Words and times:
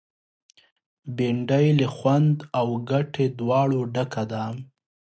بېنډۍ 1.15 1.67
له 1.79 1.87
خوند 1.95 2.35
او 2.59 2.67
ګټې 2.89 3.25
دواړو 3.39 3.79
ډکه 3.93 4.23
ده 4.31 4.43